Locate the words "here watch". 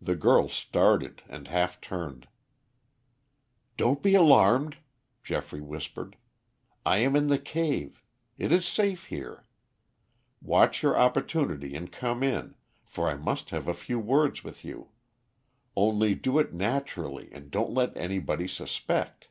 9.06-10.84